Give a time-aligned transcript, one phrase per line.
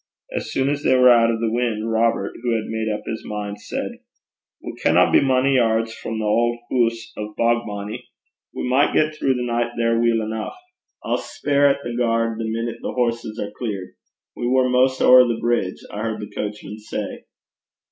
[0.35, 3.23] As soon as they were out of the wind, Robert, who had made up his
[3.23, 3.99] mind, said,
[4.63, 8.09] 'We canna be mony yairds frae the auld hoose o' Bogbonnie.
[8.51, 10.55] We micht win throu the nicht there weel eneuch.
[11.05, 13.93] I'll speir at the gaird, the minute the horses are clear.
[14.35, 17.25] We war 'maist ower the brig, I heard the coachman say.'